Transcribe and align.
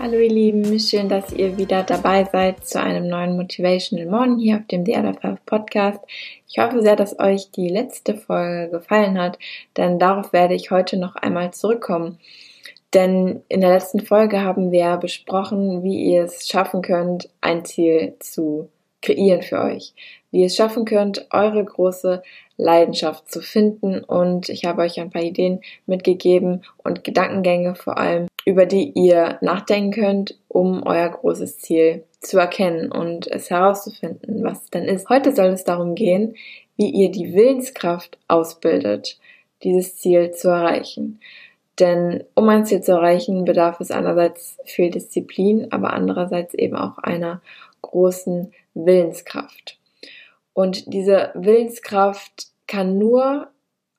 Hallo 0.00 0.16
ihr 0.20 0.30
Lieben, 0.30 0.78
schön, 0.78 1.08
dass 1.08 1.32
ihr 1.32 1.58
wieder 1.58 1.82
dabei 1.82 2.22
seid 2.22 2.64
zu 2.64 2.80
einem 2.80 3.08
neuen 3.08 3.34
Motivational 3.34 4.06
Morning 4.06 4.38
hier 4.38 4.58
auf 4.58 4.66
dem 4.68 4.86
The 4.86 4.96
Other 4.96 5.38
Podcast. 5.44 5.98
Ich 6.48 6.58
hoffe 6.58 6.82
sehr, 6.82 6.94
dass 6.94 7.18
euch 7.18 7.50
die 7.50 7.68
letzte 7.68 8.14
Folge 8.14 8.70
gefallen 8.70 9.18
hat, 9.20 9.40
denn 9.76 9.98
darauf 9.98 10.32
werde 10.32 10.54
ich 10.54 10.70
heute 10.70 10.98
noch 10.98 11.16
einmal 11.16 11.52
zurückkommen. 11.52 12.20
Denn 12.94 13.42
in 13.48 13.60
der 13.60 13.70
letzten 13.70 13.98
Folge 13.98 14.40
haben 14.40 14.70
wir 14.70 14.98
besprochen, 14.98 15.82
wie 15.82 16.12
ihr 16.12 16.22
es 16.22 16.46
schaffen 16.46 16.80
könnt, 16.80 17.28
ein 17.40 17.64
Ziel 17.64 18.14
zu 18.20 18.68
kreieren 19.02 19.42
für 19.42 19.60
euch. 19.60 19.94
Wie 20.30 20.42
ihr 20.42 20.46
es 20.46 20.54
schaffen 20.54 20.84
könnt, 20.84 21.26
eure 21.32 21.64
große 21.64 22.22
Leidenschaft 22.56 23.30
zu 23.32 23.40
finden. 23.40 24.04
Und 24.04 24.48
ich 24.48 24.64
habe 24.64 24.82
euch 24.82 25.00
ein 25.00 25.10
paar 25.10 25.22
Ideen 25.22 25.60
mitgegeben 25.86 26.64
und 26.84 27.02
Gedankengänge 27.02 27.74
vor 27.74 27.98
allem, 27.98 28.28
über 28.48 28.64
die 28.64 28.92
ihr 28.94 29.36
nachdenken 29.42 29.90
könnt, 29.90 30.38
um 30.48 30.82
euer 30.82 31.10
großes 31.10 31.58
Ziel 31.58 32.04
zu 32.20 32.38
erkennen 32.38 32.90
und 32.90 33.26
es 33.26 33.50
herauszufinden, 33.50 34.42
was 34.42 34.64
es 34.64 34.70
denn 34.70 34.84
ist. 34.84 35.10
Heute 35.10 35.34
soll 35.36 35.48
es 35.48 35.64
darum 35.64 35.94
gehen, 35.94 36.34
wie 36.78 36.88
ihr 36.88 37.10
die 37.10 37.34
Willenskraft 37.34 38.16
ausbildet, 38.26 39.18
dieses 39.62 39.98
Ziel 39.98 40.30
zu 40.30 40.48
erreichen. 40.48 41.20
Denn 41.78 42.24
um 42.34 42.48
ein 42.48 42.64
Ziel 42.64 42.80
zu 42.80 42.92
erreichen, 42.92 43.44
bedarf 43.44 43.80
es 43.80 43.90
einerseits 43.90 44.56
viel 44.64 44.88
Disziplin, 44.88 45.70
aber 45.70 45.92
andererseits 45.92 46.54
eben 46.54 46.74
auch 46.74 46.96
einer 46.96 47.42
großen 47.82 48.50
Willenskraft. 48.72 49.78
Und 50.54 50.90
diese 50.94 51.32
Willenskraft 51.34 52.46
kann 52.66 52.96
nur 52.96 53.48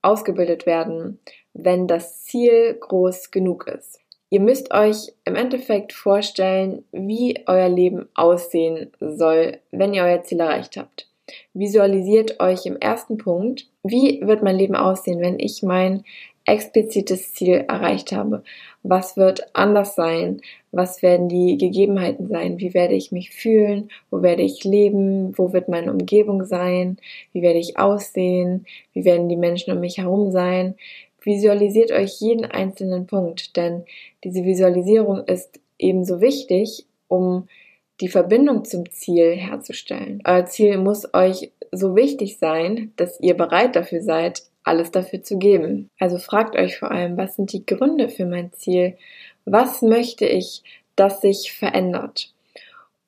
ausgebildet 0.02 0.66
werden, 0.66 1.20
wenn 1.54 1.86
das 1.86 2.24
Ziel 2.24 2.74
groß 2.74 3.30
genug 3.30 3.68
ist. 3.68 4.00
Ihr 4.32 4.42
müsst 4.42 4.72
euch 4.74 5.12
im 5.26 5.36
Endeffekt 5.36 5.92
vorstellen, 5.92 6.84
wie 6.92 7.44
euer 7.48 7.70
Leben 7.70 8.08
aussehen 8.14 8.92
soll, 9.00 9.58
wenn 9.72 9.94
ihr 9.94 10.04
euer 10.04 10.24
Ziel 10.24 10.40
erreicht 10.40 10.78
habt. 10.78 11.08
Visualisiert 11.54 12.40
euch 12.40 12.66
im 12.66 12.78
ersten 12.78 13.18
Punkt, 13.18 13.68
wie 13.84 14.22
wird 14.22 14.44
mein 14.44 14.56
Leben 14.56 14.76
aussehen, 14.76 15.20
wenn 15.22 15.40
ich 15.40 15.64
mein 15.64 16.04
explizites 16.46 17.34
Ziel 17.34 17.66
erreicht 17.68 18.12
habe. 18.12 18.44
Was 18.82 19.18
wird 19.18 19.56
anders 19.56 19.96
sein? 19.96 20.42
Was 20.72 21.04
werden 21.04 21.30
die 21.30 21.58
Gegebenheiten 21.58 22.28
sein? 22.28 22.60
Wie 22.60 22.74
werde 22.74 22.96
ich 22.96 23.12
mich 23.12 23.30
fühlen? 23.30 23.90
Wo 24.10 24.24
werde 24.24 24.42
ich 24.42 24.64
leben? 24.64 25.38
Wo 25.38 25.54
wird 25.54 25.70
meine 25.70 25.92
Umgebung 25.92 26.46
sein? 26.46 26.98
Wie 27.34 27.42
werde 27.44 27.60
ich 27.60 27.78
aussehen? 27.78 28.66
Wie 28.94 29.06
werden 29.06 29.30
die 29.30 29.38
Menschen 29.38 29.74
um 29.74 29.80
mich 29.80 30.00
herum 30.00 30.32
sein? 30.32 30.76
Visualisiert 31.30 31.92
euch 31.92 32.22
jeden 32.22 32.46
einzelnen 32.46 33.06
Punkt, 33.06 33.56
denn 33.56 33.86
diese 34.24 34.46
Visualisierung 34.46 35.26
ist 35.26 35.60
ebenso 35.78 36.22
wichtig, 36.22 36.88
um 37.08 37.48
die 38.02 38.08
Verbindung 38.08 38.66
zum 38.66 38.90
Ziel 38.90 39.36
herzustellen. 39.36 40.24
Euer 40.26 40.48
Ziel 40.48 40.80
muss 40.80 41.14
euch 41.14 41.52
so 41.72 41.96
wichtig 41.96 42.40
sein, 42.40 42.94
dass 42.96 43.20
ihr 43.20 43.38
bereit 43.38 43.76
dafür 43.76 44.02
seid, 44.02 44.42
alles 44.64 44.90
dafür 44.90 45.22
zu 45.22 45.38
geben. 45.38 45.92
Also 46.00 46.18
fragt 46.18 46.56
euch 46.56 46.80
vor 46.80 46.90
allem, 46.90 47.16
was 47.16 47.36
sind 47.36 47.54
die 47.54 47.64
Gründe 47.64 48.10
für 48.10 48.26
mein 48.26 48.52
Ziel? 48.54 48.98
Was 49.46 49.84
möchte 49.84 50.26
ich, 50.26 50.64
dass 50.96 51.22
sich 51.22 51.52
verändert? 51.52 52.34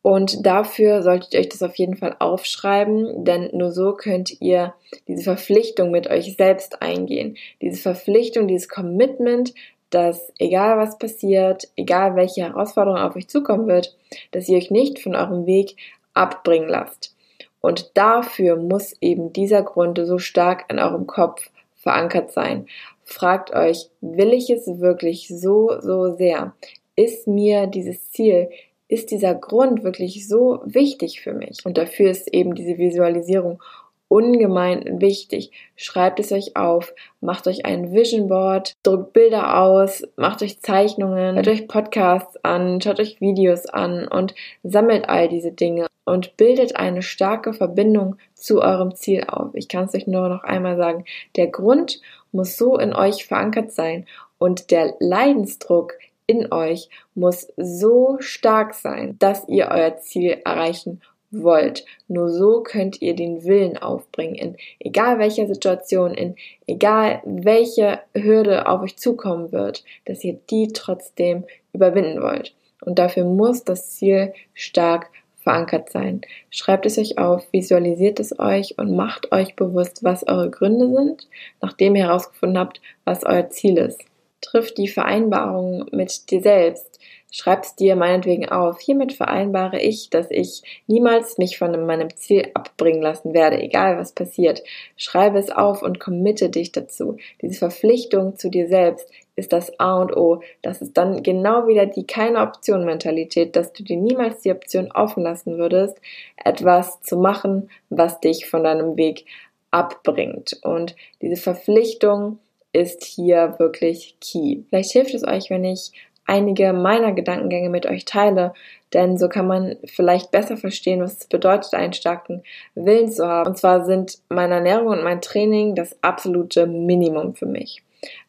Und 0.01 0.45
dafür 0.45 1.03
solltet 1.03 1.33
ihr 1.33 1.41
euch 1.41 1.49
das 1.49 1.61
auf 1.61 1.75
jeden 1.75 1.95
Fall 1.95 2.15
aufschreiben, 2.17 3.23
denn 3.23 3.49
nur 3.53 3.71
so 3.71 3.93
könnt 3.93 4.41
ihr 4.41 4.73
diese 5.07 5.23
Verpflichtung 5.23 5.91
mit 5.91 6.09
euch 6.09 6.35
selbst 6.35 6.81
eingehen. 6.81 7.37
Diese 7.61 7.79
Verpflichtung, 7.79 8.47
dieses 8.47 8.67
Commitment, 8.67 9.53
dass 9.91 10.33
egal 10.39 10.77
was 10.77 10.97
passiert, 10.97 11.67
egal 11.75 12.15
welche 12.15 12.41
Herausforderung 12.41 12.99
auf 12.99 13.15
euch 13.15 13.27
zukommen 13.27 13.67
wird, 13.67 13.95
dass 14.31 14.49
ihr 14.49 14.57
euch 14.57 14.71
nicht 14.71 14.99
von 14.99 15.15
eurem 15.15 15.45
Weg 15.45 15.75
abbringen 16.13 16.69
lasst. 16.69 17.15
Und 17.59 17.95
dafür 17.95 18.55
muss 18.55 18.95
eben 19.01 19.33
dieser 19.33 19.61
Grund 19.61 19.99
so 20.03 20.17
stark 20.17 20.65
in 20.71 20.79
eurem 20.79 21.05
Kopf 21.05 21.51
verankert 21.75 22.31
sein. 22.31 22.65
Fragt 23.03 23.53
euch, 23.53 23.89
will 24.01 24.33
ich 24.33 24.49
es 24.49 24.65
wirklich 24.79 25.27
so, 25.27 25.79
so 25.79 26.15
sehr? 26.15 26.53
Ist 26.95 27.27
mir 27.27 27.67
dieses 27.67 28.11
Ziel, 28.11 28.49
ist 28.91 29.09
dieser 29.09 29.33
Grund 29.33 29.83
wirklich 29.83 30.27
so 30.27 30.59
wichtig 30.65 31.21
für 31.21 31.33
mich? 31.33 31.65
Und 31.65 31.77
dafür 31.77 32.11
ist 32.11 32.27
eben 32.33 32.55
diese 32.55 32.77
Visualisierung 32.77 33.63
ungemein 34.09 34.99
wichtig. 34.99 35.51
Schreibt 35.77 36.19
es 36.19 36.33
euch 36.33 36.57
auf, 36.57 36.93
macht 37.21 37.47
euch 37.47 37.65
ein 37.65 37.93
Vision 37.93 38.27
Board, 38.27 38.73
druckt 38.83 39.13
Bilder 39.13 39.61
aus, 39.61 40.03
macht 40.17 40.43
euch 40.43 40.59
Zeichnungen, 40.59 41.35
hört 41.35 41.47
euch 41.47 41.69
Podcasts 41.69 42.35
an, 42.43 42.81
schaut 42.81 42.99
euch 42.99 43.21
Videos 43.21 43.65
an 43.65 44.09
und 44.09 44.35
sammelt 44.63 45.07
all 45.07 45.29
diese 45.29 45.53
Dinge 45.53 45.87
und 46.03 46.35
bildet 46.35 46.75
eine 46.75 47.01
starke 47.01 47.53
Verbindung 47.53 48.17
zu 48.33 48.61
eurem 48.61 48.93
Ziel 48.93 49.23
auf. 49.25 49.51
Ich 49.53 49.69
kann 49.69 49.85
es 49.85 49.95
euch 49.95 50.07
nur 50.07 50.27
noch 50.27 50.43
einmal 50.43 50.75
sagen. 50.75 51.05
Der 51.37 51.47
Grund 51.47 52.01
muss 52.33 52.57
so 52.57 52.77
in 52.77 52.93
euch 52.93 53.25
verankert 53.25 53.71
sein 53.71 54.05
und 54.37 54.69
der 54.69 54.95
Leidensdruck 54.99 55.93
in 56.31 56.51
euch 56.51 56.89
muss 57.15 57.51
so 57.57 58.17
stark 58.19 58.73
sein, 58.73 59.17
dass 59.19 59.47
ihr 59.47 59.69
euer 59.71 59.97
Ziel 59.97 60.37
erreichen 60.45 61.01
wollt. 61.31 61.85
Nur 62.07 62.29
so 62.29 62.61
könnt 62.61 63.01
ihr 63.01 63.15
den 63.15 63.43
Willen 63.43 63.77
aufbringen, 63.77 64.35
in 64.35 64.57
egal 64.79 65.19
welcher 65.19 65.47
Situation, 65.47 66.13
in 66.13 66.35
egal 66.67 67.21
welche 67.25 67.99
Hürde 68.13 68.67
auf 68.67 68.81
euch 68.81 68.97
zukommen 68.97 69.51
wird, 69.51 69.83
dass 70.05 70.23
ihr 70.23 70.37
die 70.49 70.67
trotzdem 70.73 71.45
überwinden 71.73 72.21
wollt. 72.21 72.53
Und 72.83 72.99
dafür 72.99 73.25
muss 73.25 73.63
das 73.63 73.91
Ziel 73.91 74.33
stark 74.53 75.09
verankert 75.37 75.89
sein. 75.89 76.21
Schreibt 76.49 76.85
es 76.85 76.97
euch 76.97 77.17
auf, 77.17 77.47
visualisiert 77.51 78.19
es 78.19 78.37
euch 78.39 78.77
und 78.77 78.95
macht 78.95 79.31
euch 79.31 79.55
bewusst, 79.55 80.03
was 80.03 80.27
eure 80.27 80.49
Gründe 80.49 80.89
sind, 80.93 81.27
nachdem 81.61 81.95
ihr 81.95 82.05
herausgefunden 82.05 82.59
habt, 82.59 82.81
was 83.05 83.23
euer 83.23 83.49
Ziel 83.49 83.77
ist. 83.77 84.01
Trifft 84.41 84.77
die 84.77 84.87
Vereinbarung 84.87 85.85
mit 85.91 86.29
dir 86.31 86.41
selbst, 86.41 86.99
Schreib's 87.33 87.77
dir 87.77 87.95
meinetwegen 87.95 88.49
auf. 88.49 88.81
Hiermit 88.81 89.13
vereinbare 89.13 89.79
ich, 89.79 90.09
dass 90.09 90.29
ich 90.29 90.63
niemals 90.87 91.37
mich 91.37 91.57
von 91.57 91.85
meinem 91.85 92.13
Ziel 92.17 92.49
abbringen 92.53 93.01
lassen 93.01 93.33
werde, 93.33 93.61
egal 93.61 93.97
was 93.97 94.11
passiert. 94.11 94.61
Schreibe 94.97 95.39
es 95.39 95.49
auf 95.49 95.81
und 95.81 96.01
committe 96.01 96.49
dich 96.49 96.73
dazu. 96.73 97.15
Diese 97.41 97.57
Verpflichtung 97.57 98.35
zu 98.35 98.49
dir 98.49 98.67
selbst 98.67 99.09
ist 99.37 99.53
das 99.53 99.79
A 99.79 100.01
und 100.01 100.15
O. 100.15 100.41
Das 100.61 100.81
ist 100.81 100.97
dann 100.97 101.23
genau 101.23 101.67
wieder 101.67 101.85
die 101.85 102.05
keine 102.05 102.41
Option 102.41 102.83
Mentalität, 102.83 103.55
dass 103.55 103.71
du 103.71 103.81
dir 103.83 103.95
niemals 103.95 104.41
die 104.41 104.51
Option 104.51 104.91
offen 104.91 105.23
lassen 105.23 105.57
würdest, 105.57 106.01
etwas 106.35 107.01
zu 107.01 107.15
machen, 107.15 107.69
was 107.89 108.19
dich 108.19 108.49
von 108.49 108.65
deinem 108.65 108.97
Weg 108.97 109.25
abbringt. 109.71 110.59
Und 110.63 110.97
diese 111.21 111.41
Verpflichtung 111.41 112.39
ist 112.73 113.03
hier 113.03 113.55
wirklich 113.57 114.15
key. 114.21 114.63
Vielleicht 114.69 114.91
hilft 114.91 115.13
es 115.13 115.27
euch, 115.27 115.49
wenn 115.49 115.63
ich 115.63 115.91
einige 116.25 116.71
meiner 116.73 117.11
Gedankengänge 117.11 117.69
mit 117.69 117.85
euch 117.85 118.05
teile, 118.05 118.53
denn 118.93 119.17
so 119.17 119.27
kann 119.27 119.47
man 119.47 119.77
vielleicht 119.85 120.31
besser 120.31 120.57
verstehen, 120.57 121.01
was 121.01 121.19
es 121.19 121.27
bedeutet, 121.27 121.73
einen 121.73 121.93
starken 121.93 122.43
Willen 122.75 123.09
zu 123.09 123.27
haben. 123.27 123.49
Und 123.49 123.57
zwar 123.57 123.85
sind 123.85 124.19
meine 124.29 124.55
Ernährung 124.55 124.87
und 124.87 125.03
mein 125.03 125.21
Training 125.21 125.75
das 125.75 125.97
absolute 126.01 126.67
Minimum 126.67 127.35
für 127.35 127.45
mich. 127.45 127.83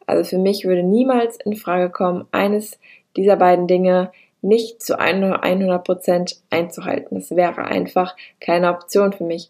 Also 0.05 0.23
für 0.23 0.37
mich 0.37 0.65
würde 0.65 0.83
niemals 0.83 1.37
in 1.37 1.55
Frage 1.55 1.89
kommen, 1.89 2.25
eines 2.31 2.79
dieser 3.15 3.35
beiden 3.35 3.67
Dinge 3.67 4.11
nicht 4.41 4.83
zu 4.83 4.99
100 4.99 5.83
Prozent 5.83 6.41
einzuhalten. 6.49 7.15
Das 7.15 7.31
wäre 7.31 7.63
einfach 7.63 8.15
keine 8.41 8.69
Option 8.69 9.13
für 9.13 9.23
mich. 9.23 9.49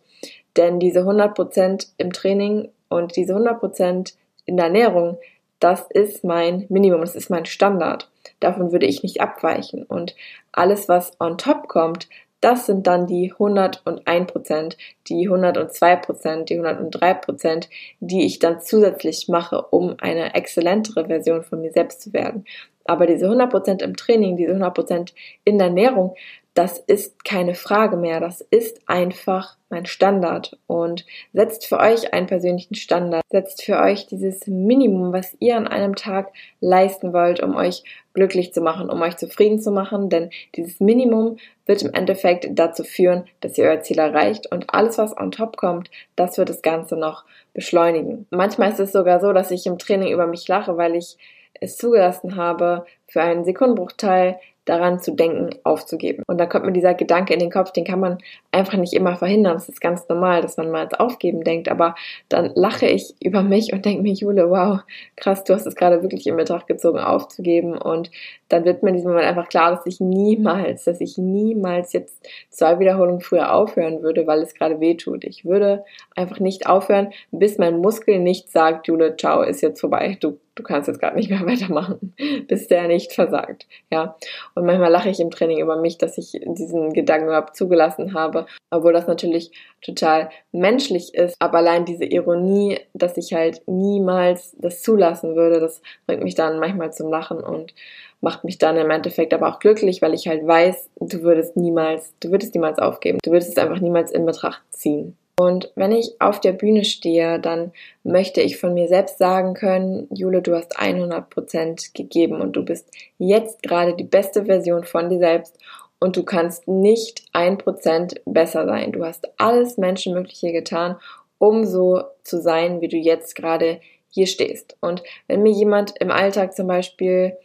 Denn 0.56 0.80
diese 0.80 1.00
100 1.00 1.34
Prozent 1.34 1.88
im 1.98 2.14
Training 2.14 2.70
und 2.90 3.16
diese 3.16 3.34
100 3.34 3.60
Prozent 3.60 4.16
in 4.46 4.58
der 4.58 4.68
Ernährung, 4.68 5.18
das 5.60 5.86
ist 5.90 6.24
mein 6.24 6.66
Minimum, 6.70 7.02
das 7.02 7.16
ist 7.16 7.30
mein 7.30 7.46
Standard. 7.46 8.10
Davon 8.40 8.72
würde 8.72 8.86
ich 8.86 9.04
nicht 9.04 9.22
abweichen. 9.22 9.84
Und 9.84 10.16
alles, 10.52 10.90
was 10.90 11.20
on 11.20 11.38
top 11.38 11.68
kommt, 11.68 12.10
das 12.42 12.66
sind 12.66 12.88
dann 12.88 13.08
die 13.08 13.34
101% 13.34 14.76
die 15.08 15.30
102% 15.30 16.44
die 16.44 16.60
103% 16.60 17.70
die 18.02 18.26
ich 18.26 18.40
dann 18.40 18.60
zusätzlich 18.60 19.30
mache, 19.30 19.62
um 19.62 19.96
eine 20.00 20.36
exzellentere 20.36 21.06
Version 21.06 21.44
von 21.44 21.62
mir 21.62 21.72
selbst 21.72 22.02
zu 22.02 22.12
werden. 22.12 22.44
Aber 22.84 23.08
diese 23.08 23.28
100% 23.28 23.82
im 23.82 23.96
Training, 23.96 24.36
diese 24.36 24.54
100% 24.56 25.14
in 25.46 25.58
der 25.58 25.68
Ernährung, 25.68 26.16
das 26.54 26.78
ist 26.78 27.26
keine 27.26 27.56
Frage 27.56 27.98
mehr. 27.98 28.20
Das 28.20 28.42
ist 28.42 28.82
einfach 28.86 29.58
mein 29.70 29.88
Standard. 29.88 30.58
Und 30.68 31.06
setzt 31.34 31.66
für 31.66 31.80
euch 31.80 32.14
einen 32.14 32.28
persönlichen 32.28 32.76
Standard. 32.76 33.24
Setzt 33.32 33.64
für 33.64 33.80
euch 33.80 34.06
dieses 34.06 34.46
Minimum, 34.46 35.14
was 35.14 35.36
ihr 35.40 35.58
an 35.58 35.68
einem 35.68 35.96
Tag 35.96 36.32
leisten 36.60 37.12
wollt, 37.12 37.42
um 37.42 37.56
euch 37.56 37.84
glücklich 38.14 38.54
zu 38.54 38.62
machen, 38.62 38.92
um 38.92 39.02
euch 39.02 39.18
zufrieden 39.18 39.60
zu 39.60 39.72
machen. 39.72 40.10
Denn 40.10 40.30
dieses 40.56 40.80
Minimum 40.80 41.38
wird 41.66 41.82
im 41.82 41.94
Endeffekt 41.94 42.48
dazu 42.52 42.84
führen, 42.84 43.24
dass 43.42 43.58
ihr 43.58 43.66
euer 43.66 43.82
Ziel 43.82 43.98
erreicht. 43.98 44.52
Und 44.52 44.72
alles, 44.72 45.00
was 45.00 45.18
on 45.18 45.32
top 45.32 45.58
kommt, 45.58 45.90
das 46.16 46.38
wird 46.38 46.50
das 46.50 46.62
Ganze 46.62 46.96
noch 46.96 47.24
beschleunigen. 47.56 48.28
Manchmal 48.30 48.72
ist 48.72 48.80
es 48.80 48.92
sogar 48.92 49.20
so, 49.20 49.34
dass 49.34 49.50
ich 49.50 49.66
im 49.66 49.80
Training 49.80 50.14
über 50.14 50.28
mich 50.28 50.48
lache, 50.48 50.78
weil 50.78 50.96
ich 50.96 51.18
es 51.60 51.78
zugelassen 51.78 52.36
habe, 52.36 52.86
für 53.08 53.22
einen 53.22 53.46
Sekundenbruchteil 53.46 54.40
daran 54.66 55.00
zu 55.00 55.12
denken, 55.12 55.50
aufzugeben. 55.64 56.24
Und 56.28 56.38
da 56.38 56.46
kommt 56.46 56.66
mir 56.66 56.72
dieser 56.72 56.94
Gedanke 56.94 57.34
in 57.34 57.40
den 57.40 57.52
Kopf, 57.52 57.72
den 57.72 57.86
kann 57.86 58.00
man 58.00 58.18
einfach 58.54 58.78
nicht 58.78 58.94
immer 58.94 59.16
verhindern. 59.16 59.54
Das 59.54 59.68
ist 59.68 59.82
ganz 59.82 60.08
normal, 60.08 60.42
dass 60.42 60.58
man 60.58 60.70
mal 60.70 60.80
ans 60.80 60.94
Aufgeben 60.94 61.44
denkt, 61.44 61.70
aber 61.70 61.96
dann 62.30 62.52
lache 62.56 62.86
ich 62.86 63.16
über 63.22 63.42
mich 63.42 63.74
und 63.74 63.86
denke 63.86 64.04
mir, 64.04 64.14
Jule, 64.14 64.50
wow, 64.50 64.80
krass, 65.16 65.44
du 65.44 65.54
hast 65.54 65.66
es 65.66 65.76
gerade 65.76 66.02
wirklich 66.02 66.28
in 66.28 66.38
Betracht 66.38 66.68
gezogen, 66.68 67.00
aufzugeben. 67.00 67.78
Und 67.78 68.12
dann 68.50 68.66
wird 68.66 68.84
mir 68.84 68.90
in 68.90 68.96
diesem 68.96 69.12
Moment 69.12 69.28
einfach 69.28 69.50
klar, 69.50 69.72
dass 69.72 69.86
ich 69.86 70.00
niemals, 70.00 70.84
dass 70.84 71.02
ich 71.02 71.18
niemals 71.18 71.94
jetzt 71.94 72.28
zwei 72.50 72.80
Wiederholungen 72.80 73.22
früher 73.22 73.54
aufhören 73.54 74.04
würde, 74.04 74.28
weil 74.28 74.42
es 74.42 74.54
gerade 74.54 74.80
weh 74.80 74.96
tut. 74.96 75.24
Ich 75.24 75.46
würde 75.46 75.84
einfach 76.16 76.40
nicht 76.40 76.68
aufhören, 76.68 77.12
bis 77.32 77.58
mein 77.58 77.80
Muskel 77.80 78.20
nicht 78.20 78.52
sagt, 78.52 78.88
Jule, 78.88 79.18
ciao, 79.18 79.42
ist 79.42 79.62
jetzt 79.62 79.82
vorbei. 79.82 80.18
Du 80.20 80.38
du 80.56 80.64
kannst 80.64 80.88
jetzt 80.88 81.00
gerade 81.00 81.16
nicht 81.16 81.30
mehr 81.30 81.42
weitermachen, 81.46 82.14
bis 82.48 82.68
der 82.68 82.88
nicht 82.88 83.14
versagt. 83.14 83.68
Ja. 83.92 84.16
Und 84.56 84.66
manchmal 84.66 84.92
lache 84.92 85.10
ich 85.10 85.20
im 85.20 85.32
Training 85.32 85.60
über 85.60 85.78
mich, 85.78 85.98
dass 85.98 86.18
ich 86.18 86.40
diesen 86.44 86.94
Gedanken 86.94 87.28
überhaupt 87.28 87.56
zugelassen 87.56 88.14
habe, 88.14 88.43
obwohl 88.70 88.94
das 88.94 89.08
natürlich 89.08 89.52
total 89.82 90.30
menschlich 90.52 91.14
ist. 91.14 91.36
Aber 91.40 91.60
allein 91.60 91.86
diese 91.86 92.06
Ironie, 92.06 92.80
dass 92.94 93.18
ich 93.18 93.34
halt 93.34 93.62
niemals 93.68 94.56
das 94.60 94.82
zulassen 94.82 95.36
würde, 95.36 95.60
das 95.60 95.82
bringt 96.08 96.24
mich 96.24 96.36
dann 96.36 96.60
manchmal 96.60 96.94
zum 96.94 97.10
Lachen 97.10 97.40
und 97.40 97.74
macht 98.22 98.44
mich 98.46 98.58
dann 98.58 98.78
im 98.78 98.90
Endeffekt 98.90 99.34
aber 99.34 99.50
auch 99.50 99.60
glücklich, 99.60 100.02
weil 100.02 100.14
ich 100.14 100.28
halt 100.28 100.48
weiß, 100.48 100.90
du 101.02 101.24
würdest 101.24 101.58
niemals, 101.58 102.14
du 102.22 102.32
würdest 102.32 102.56
niemals 102.56 102.80
aufgeben. 102.80 103.20
Du 103.22 103.32
würdest 103.32 103.52
es 103.52 103.58
einfach 103.58 103.82
niemals 103.82 104.12
in 104.12 104.26
Betracht 104.26 104.62
ziehen. 104.70 105.18
Und 105.36 105.72
wenn 105.76 105.92
ich 105.92 106.16
auf 106.20 106.40
der 106.40 106.52
Bühne 106.52 106.86
stehe, 106.86 107.40
dann 107.40 107.72
möchte 108.04 108.42
ich 108.42 108.58
von 108.58 108.76
mir 108.76 108.88
selbst 108.88 109.18
sagen 109.18 109.56
können, 109.56 110.08
Jule, 110.14 110.44
du 110.44 110.56
hast 110.56 110.80
100 110.80 111.30
Prozent 111.30 111.94
gegeben 111.96 112.40
und 112.40 112.56
du 112.56 112.64
bist 112.64 112.88
jetzt 113.18 113.64
gerade 113.64 113.96
die 113.96 114.04
beste 114.04 114.46
Version 114.46 114.84
von 114.84 115.10
dir 115.10 115.18
selbst 115.18 115.58
und 116.04 116.18
du 116.18 116.24
kannst 116.24 116.68
nicht 116.68 117.24
ein 117.32 117.58
Prozent 117.58 118.20
besser 118.26 118.66
sein. 118.66 118.92
Du 118.92 119.06
hast 119.06 119.26
alles 119.38 119.78
Menschenmögliche 119.78 120.52
getan, 120.52 120.98
um 121.38 121.64
so 121.64 122.04
zu 122.24 122.42
sein, 122.42 122.82
wie 122.82 122.90
du 122.90 122.98
jetzt 122.98 123.38
gerade 123.38 123.80
hier 124.10 124.28
stehst. 124.28 124.76
Und 124.82 125.02
wenn 125.30 125.44
mir 125.44 125.54
jemand 125.54 125.94
im 126.02 126.12
Alltag 126.12 126.58
zum 126.58 126.68
Beispiel 126.68 127.38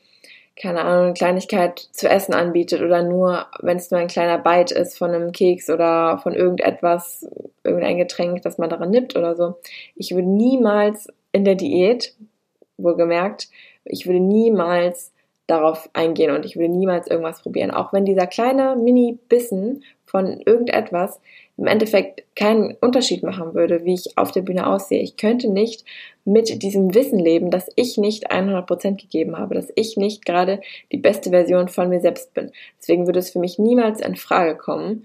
keine 0.56 0.80
Ahnung, 0.80 1.04
eine 1.04 1.14
Kleinigkeit 1.14 1.78
zu 1.78 2.08
essen 2.08 2.34
anbietet 2.34 2.82
oder 2.82 3.04
nur, 3.04 3.46
wenn 3.60 3.76
es 3.76 3.92
nur 3.92 4.00
ein 4.00 4.08
kleiner 4.08 4.38
Bite 4.38 4.74
ist 4.74 4.98
von 4.98 5.12
einem 5.12 5.30
Keks 5.30 5.70
oder 5.70 6.18
von 6.18 6.34
irgendetwas, 6.34 7.28
irgendein 7.62 7.98
Getränk, 7.98 8.42
das 8.42 8.58
man 8.58 8.70
daran 8.70 8.90
nippt 8.90 9.14
oder 9.14 9.36
so. 9.36 9.54
Ich 9.94 10.16
würde 10.16 10.26
niemals 10.26 11.06
in 11.30 11.44
der 11.44 11.54
Diät, 11.54 12.16
wohlgemerkt, 12.76 13.50
ich 13.84 14.08
würde 14.08 14.18
niemals 14.18 15.12
darauf 15.48 15.90
eingehen 15.94 16.30
und 16.30 16.44
ich 16.44 16.56
würde 16.56 16.68
niemals 16.68 17.08
irgendwas 17.08 17.42
probieren. 17.42 17.72
Auch 17.72 17.92
wenn 17.92 18.04
dieser 18.04 18.26
kleine 18.26 18.76
Mini-Bissen 18.76 19.82
von 20.04 20.40
irgendetwas 20.44 21.20
im 21.56 21.66
Endeffekt 21.66 22.22
keinen 22.36 22.76
Unterschied 22.80 23.22
machen 23.22 23.54
würde, 23.54 23.84
wie 23.84 23.94
ich 23.94 24.16
auf 24.16 24.30
der 24.30 24.42
Bühne 24.42 24.66
aussehe. 24.66 25.02
Ich 25.02 25.16
könnte 25.16 25.50
nicht 25.50 25.84
mit 26.24 26.62
diesem 26.62 26.94
Wissen 26.94 27.18
leben, 27.18 27.50
dass 27.50 27.68
ich 27.74 27.96
nicht 27.96 28.30
100% 28.30 29.00
gegeben 29.00 29.38
habe, 29.38 29.54
dass 29.54 29.72
ich 29.74 29.96
nicht 29.96 30.24
gerade 30.24 30.60
die 30.92 30.98
beste 30.98 31.30
Version 31.30 31.68
von 31.68 31.88
mir 31.88 32.00
selbst 32.00 32.32
bin. 32.34 32.52
Deswegen 32.78 33.06
würde 33.06 33.18
es 33.18 33.30
für 33.30 33.40
mich 33.40 33.58
niemals 33.58 34.00
in 34.00 34.16
Frage 34.16 34.56
kommen, 34.56 35.04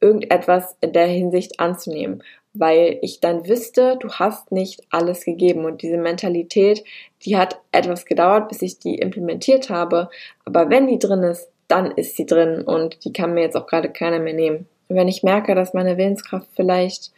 irgendetwas 0.00 0.76
in 0.80 0.92
der 0.92 1.06
Hinsicht 1.06 1.60
anzunehmen, 1.60 2.22
weil 2.54 2.98
ich 3.02 3.20
dann 3.20 3.48
wüsste, 3.48 3.96
du 4.00 4.08
hast 4.10 4.52
nicht 4.52 4.82
alles 4.90 5.24
gegeben 5.24 5.64
und 5.64 5.82
diese 5.82 5.96
Mentalität, 5.98 6.84
die 7.24 7.36
hat 7.36 7.60
etwas 7.72 8.06
gedauert, 8.06 8.48
bis 8.48 8.62
ich 8.62 8.78
die 8.78 8.94
implementiert 8.94 9.70
habe, 9.70 10.08
aber 10.44 10.70
wenn 10.70 10.86
die 10.86 10.98
drin 10.98 11.24
ist, 11.24 11.50
dann 11.68 11.90
ist 11.90 12.16
sie 12.16 12.26
drin 12.26 12.62
und 12.62 13.04
die 13.04 13.12
kann 13.12 13.34
mir 13.34 13.42
jetzt 13.42 13.56
auch 13.56 13.66
gerade 13.66 13.90
keiner 13.90 14.20
mehr 14.20 14.34
nehmen. 14.34 14.66
Und 14.88 14.96
wenn 14.96 15.08
ich 15.08 15.22
merke, 15.22 15.54
dass 15.54 15.74
meine 15.74 15.96
Willenskraft 15.96 16.48
vielleicht 16.54 17.12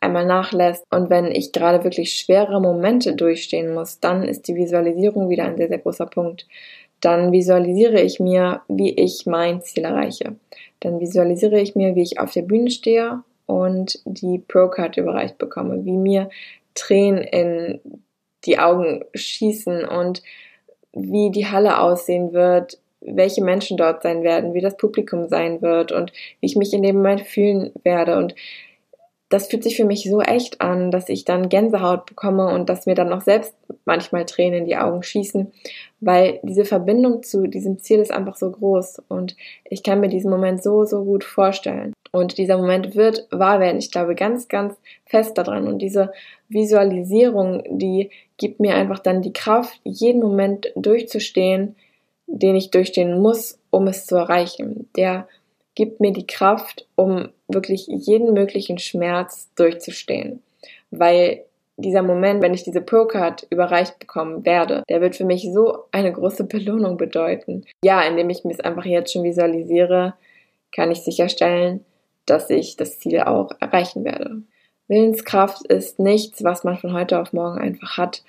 einmal 0.00 0.26
nachlässt 0.26 0.84
und 0.90 1.10
wenn 1.10 1.26
ich 1.26 1.52
gerade 1.52 1.84
wirklich 1.84 2.14
schwere 2.14 2.60
Momente 2.60 3.14
durchstehen 3.14 3.74
muss, 3.74 4.00
dann 4.00 4.24
ist 4.24 4.48
die 4.48 4.56
Visualisierung 4.56 5.28
wieder 5.28 5.44
ein 5.44 5.56
sehr, 5.56 5.68
sehr 5.68 5.78
großer 5.78 6.06
Punkt. 6.06 6.46
Dann 7.00 7.32
visualisiere 7.32 8.00
ich 8.00 8.20
mir, 8.20 8.62
wie 8.68 8.94
ich 8.94 9.26
mein 9.26 9.62
Ziel 9.62 9.84
erreiche. 9.84 10.36
Dann 10.80 11.00
visualisiere 11.00 11.60
ich 11.60 11.74
mir, 11.74 11.94
wie 11.94 12.02
ich 12.02 12.18
auf 12.18 12.32
der 12.32 12.42
Bühne 12.42 12.70
stehe 12.70 13.22
und 13.50 13.98
die 14.04 14.38
Pro-Card 14.38 14.96
überreicht 14.96 15.38
bekomme, 15.38 15.84
wie 15.84 15.96
mir 15.96 16.30
Tränen 16.74 17.18
in 17.18 17.80
die 18.44 18.60
Augen 18.60 19.04
schießen 19.12 19.84
und 19.84 20.22
wie 20.92 21.30
die 21.32 21.46
Halle 21.46 21.80
aussehen 21.80 22.32
wird, 22.32 22.78
welche 23.00 23.42
Menschen 23.42 23.76
dort 23.76 24.02
sein 24.02 24.22
werden, 24.22 24.54
wie 24.54 24.60
das 24.60 24.76
Publikum 24.76 25.28
sein 25.28 25.62
wird 25.62 25.90
und 25.90 26.12
wie 26.38 26.46
ich 26.46 26.54
mich 26.54 26.72
in 26.72 26.82
dem 26.82 26.96
Moment 26.96 27.22
fühlen 27.22 27.72
werde. 27.82 28.16
Und 28.16 28.36
das 29.30 29.46
fühlt 29.46 29.62
sich 29.62 29.76
für 29.76 29.84
mich 29.84 30.02
so 30.02 30.20
echt 30.20 30.60
an, 30.60 30.90
dass 30.90 31.08
ich 31.08 31.24
dann 31.24 31.48
Gänsehaut 31.48 32.04
bekomme 32.04 32.48
und 32.52 32.68
dass 32.68 32.86
mir 32.86 32.96
dann 32.96 33.12
auch 33.12 33.20
selbst 33.20 33.54
manchmal 33.84 34.26
Tränen 34.26 34.60
in 34.60 34.64
die 34.66 34.76
Augen 34.76 35.04
schießen, 35.04 35.52
weil 36.00 36.40
diese 36.42 36.64
Verbindung 36.64 37.22
zu 37.22 37.46
diesem 37.46 37.78
Ziel 37.78 38.00
ist 38.00 38.10
einfach 38.10 38.36
so 38.36 38.50
groß 38.50 39.02
und 39.08 39.36
ich 39.64 39.84
kann 39.84 40.00
mir 40.00 40.08
diesen 40.08 40.30
Moment 40.30 40.62
so, 40.62 40.84
so 40.84 41.04
gut 41.04 41.22
vorstellen. 41.22 41.92
Und 42.10 42.38
dieser 42.38 42.58
Moment 42.58 42.96
wird 42.96 43.28
wahr 43.30 43.60
werden. 43.60 43.78
Ich 43.78 43.92
glaube 43.92 44.16
ganz, 44.16 44.48
ganz 44.48 44.74
fest 45.04 45.38
daran. 45.38 45.68
Und 45.68 45.78
diese 45.78 46.12
Visualisierung, 46.48 47.62
die 47.70 48.10
gibt 48.36 48.58
mir 48.58 48.74
einfach 48.74 48.98
dann 48.98 49.22
die 49.22 49.32
Kraft, 49.32 49.80
jeden 49.84 50.20
Moment 50.20 50.72
durchzustehen, 50.74 51.76
den 52.26 52.56
ich 52.56 52.72
durchstehen 52.72 53.20
muss, 53.20 53.60
um 53.70 53.86
es 53.86 54.06
zu 54.06 54.16
erreichen. 54.16 54.88
Der 54.96 55.28
gibt 55.76 56.00
mir 56.00 56.12
die 56.12 56.26
Kraft, 56.26 56.88
um 56.96 57.28
wirklich 57.52 57.86
jeden 57.88 58.32
möglichen 58.32 58.78
Schmerz 58.78 59.48
durchzustehen. 59.56 60.42
Weil 60.90 61.44
dieser 61.76 62.02
Moment, 62.02 62.42
wenn 62.42 62.54
ich 62.54 62.62
diese 62.62 62.80
Pro-Card 62.80 63.46
überreicht 63.50 63.98
bekommen 63.98 64.44
werde, 64.44 64.82
der 64.88 65.00
wird 65.00 65.16
für 65.16 65.24
mich 65.24 65.48
so 65.52 65.84
eine 65.92 66.12
große 66.12 66.44
Belohnung 66.44 66.96
bedeuten. 66.96 67.64
Ja, 67.84 68.02
indem 68.02 68.30
ich 68.30 68.44
mir 68.44 68.52
es 68.52 68.60
einfach 68.60 68.84
jetzt 68.84 69.12
schon 69.12 69.24
visualisiere, 69.24 70.14
kann 70.72 70.90
ich 70.90 71.02
sicherstellen, 71.02 71.84
dass 72.26 72.50
ich 72.50 72.76
das 72.76 72.98
Ziel 73.00 73.20
auch 73.20 73.50
erreichen 73.60 74.04
werde. 74.04 74.42
Willenskraft 74.88 75.66
ist 75.66 75.98
nichts, 75.98 76.44
was 76.44 76.64
man 76.64 76.76
von 76.76 76.92
heute 76.92 77.20
auf 77.20 77.32
morgen 77.32 77.58
einfach 77.58 77.96
hat, 77.96 78.22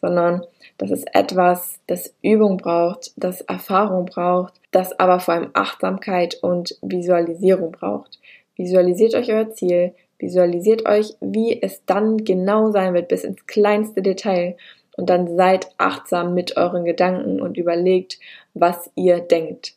sondern 0.00 0.44
das 0.76 0.90
ist 0.90 1.12
etwas, 1.14 1.80
das 1.86 2.14
Übung 2.22 2.56
braucht, 2.56 3.12
das 3.16 3.40
Erfahrung 3.42 4.06
braucht, 4.06 4.54
das 4.70 4.98
aber 4.98 5.18
vor 5.20 5.34
allem 5.34 5.50
Achtsamkeit 5.54 6.36
und 6.42 6.76
Visualisierung 6.82 7.72
braucht. 7.72 8.18
Visualisiert 8.58 9.14
euch 9.14 9.32
euer 9.32 9.50
Ziel, 9.52 9.94
visualisiert 10.18 10.86
euch, 10.86 11.14
wie 11.20 11.62
es 11.62 11.84
dann 11.86 12.24
genau 12.24 12.70
sein 12.70 12.92
wird, 12.92 13.08
bis 13.08 13.24
ins 13.24 13.46
kleinste 13.46 14.02
Detail. 14.02 14.56
Und 14.96 15.08
dann 15.08 15.36
seid 15.36 15.72
achtsam 15.78 16.34
mit 16.34 16.56
euren 16.56 16.84
Gedanken 16.84 17.40
und 17.40 17.56
überlegt, 17.56 18.18
was 18.52 18.90
ihr 18.96 19.20
denkt. 19.20 19.76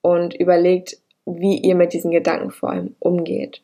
Und 0.00 0.34
überlegt, 0.34 0.96
wie 1.26 1.58
ihr 1.58 1.74
mit 1.74 1.92
diesen 1.92 2.10
Gedanken 2.10 2.50
vor 2.50 2.70
allem 2.70 2.96
umgeht. 2.98 3.60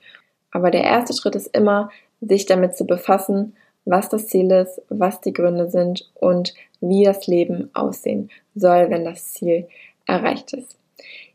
Aber 0.50 0.70
der 0.70 0.84
erste 0.84 1.14
Schritt 1.14 1.34
ist 1.34 1.56
immer, 1.56 1.90
sich 2.20 2.46
damit 2.46 2.76
zu 2.76 2.86
befassen, 2.86 3.56
was 3.84 4.08
das 4.10 4.26
Ziel 4.26 4.50
ist, 4.50 4.82
was 4.90 5.20
die 5.20 5.32
Gründe 5.32 5.70
sind 5.70 6.10
und 6.14 6.52
wie 6.80 7.04
das 7.04 7.26
Leben 7.26 7.70
aussehen 7.72 8.30
soll, 8.54 8.90
wenn 8.90 9.04
das 9.04 9.32
Ziel 9.32 9.66
erreicht 10.06 10.52
ist. 10.52 10.76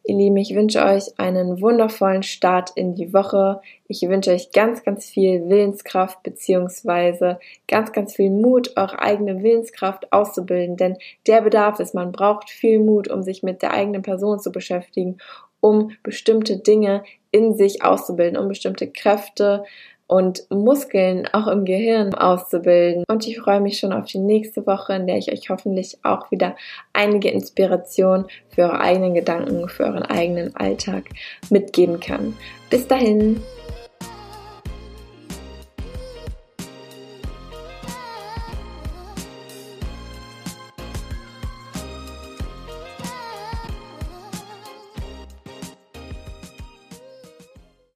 Ihr 0.06 0.18
Lieben, 0.18 0.36
ich 0.36 0.54
wünsche 0.54 0.84
euch 0.84 1.18
einen 1.18 1.62
wundervollen 1.62 2.24
Start 2.24 2.72
in 2.76 2.94
die 2.94 3.14
Woche. 3.14 3.62
Ich 3.88 4.02
wünsche 4.02 4.32
euch 4.32 4.52
ganz, 4.52 4.84
ganz 4.84 5.06
viel 5.06 5.48
Willenskraft 5.48 6.22
beziehungsweise 6.24 7.40
ganz, 7.70 7.94
ganz 7.94 8.14
viel 8.14 8.30
Mut, 8.30 8.74
eure 8.76 9.00
eigene 9.00 9.42
Willenskraft 9.42 10.12
auszubilden, 10.12 10.76
denn 10.76 10.98
der 11.26 11.40
Bedarf 11.40 11.80
ist, 11.80 11.96
man 11.96 12.12
braucht 12.12 12.50
viel 12.50 12.80
Mut, 12.80 13.08
um 13.08 13.24
sich 13.24 13.44
mit 13.44 13.62
der 13.62 13.72
eigenen 13.72 14.02
Person 14.02 14.40
zu 14.40 14.52
beschäftigen, 14.52 15.20
um 15.62 15.92
bestimmte 16.04 16.58
Dinge 16.58 17.04
in 17.32 17.56
sich 17.56 17.82
auszubilden, 17.82 18.38
um 18.38 18.50
bestimmte 18.50 18.92
Kräfte 18.92 19.64
und 20.14 20.46
Muskeln 20.52 21.28
auch 21.34 21.48
im 21.48 21.66
Gehirn 21.66 22.14
auszubilden. 22.14 23.04
Und 23.08 23.28
ich 23.28 23.40
freue 23.40 23.62
mich 23.62 23.80
schon 23.80 23.92
auf 23.92 24.06
die 24.06 24.20
nächste 24.20 24.68
Woche, 24.68 24.94
in 24.94 25.08
der 25.08 25.18
ich 25.18 25.32
euch 25.32 25.50
hoffentlich 25.50 25.98
auch 26.04 26.30
wieder 26.30 26.56
einige 26.94 27.32
Inspirationen 27.32 28.28
für 28.50 28.62
eure 28.62 28.80
eigenen 28.80 29.16
Gedanken, 29.16 29.68
für 29.70 29.86
euren 29.86 30.04
eigenen 30.04 30.56
Alltag 30.56 31.06
mitgeben 31.50 32.00
kann. 32.00 32.38
Bis 32.70 32.88
dahin. 32.88 33.42